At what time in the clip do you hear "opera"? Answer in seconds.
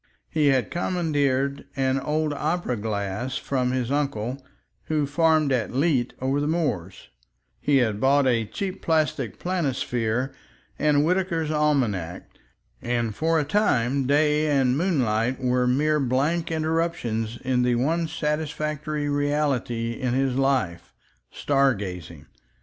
2.33-2.75